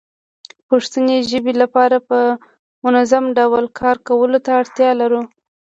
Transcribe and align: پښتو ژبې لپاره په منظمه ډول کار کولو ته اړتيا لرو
پښتو 0.67 0.99
ژبې 1.29 1.53
لپاره 1.61 1.97
په 2.09 2.19
منظمه 2.83 3.29
ډول 3.37 3.65
کار 3.79 3.95
کولو 4.07 4.37
ته 4.45 4.51
اړتيا 4.59 4.91
لرو 5.01 5.21